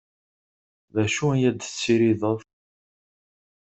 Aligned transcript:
D 0.93 0.95
acu 1.03 1.25
i 1.33 1.43
ad 1.49 1.57
tessirideḍ? 1.59 2.37